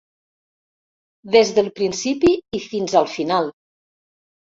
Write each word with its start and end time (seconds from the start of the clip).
Des 1.35 1.51
del 1.57 1.69
principi 1.79 2.31
i 2.59 2.61
fins 2.65 2.97
al 3.03 3.07
final. 3.17 3.51